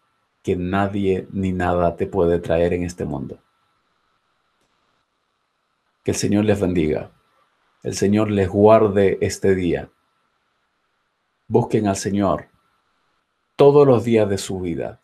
[0.45, 3.41] que nadie ni nada te puede traer en este mundo.
[6.05, 7.11] Que el Señor les bendiga.
[7.83, 9.91] El Señor les guarde este día.
[11.49, 12.47] Busquen al Señor
[13.57, 15.01] todos los días de su vida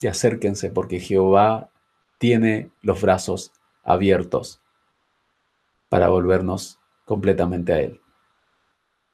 [0.00, 1.68] y acérquense porque Jehová
[2.18, 3.50] tiene los brazos
[3.82, 4.60] abiertos
[5.88, 8.00] para volvernos completamente a Él.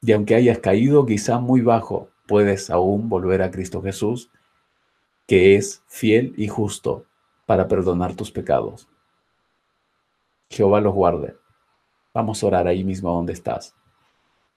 [0.01, 4.31] Y aunque hayas caído quizá muy bajo, puedes aún volver a Cristo Jesús,
[5.27, 7.05] que es fiel y justo
[7.45, 8.89] para perdonar tus pecados.
[10.49, 11.35] Jehová los guarde.
[12.13, 13.75] Vamos a orar ahí mismo donde estás.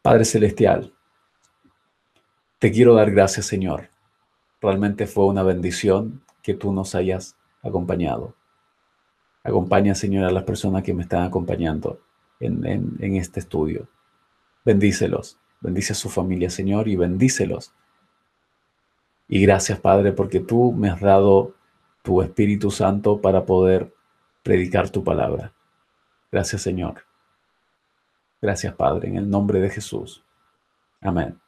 [0.02, 0.92] Padre Celestial,
[2.58, 3.90] te quiero dar gracias, Señor.
[4.60, 8.34] Realmente fue una bendición que tú nos hayas acompañado.
[9.42, 12.00] Acompaña, Señor, a las personas que me están acompañando
[12.40, 12.64] en,
[12.98, 13.88] en este estudio.
[14.64, 15.38] Bendícelos.
[15.60, 17.72] Bendice a su familia, Señor, y bendícelos.
[19.28, 21.54] Y gracias, Padre, porque tú me has dado
[22.02, 23.92] tu Espíritu Santo para poder
[24.42, 25.52] predicar tu palabra.
[26.30, 27.06] Gracias Señor.
[28.40, 30.22] Gracias Padre, en el nombre de Jesús.
[31.00, 31.40] Amén.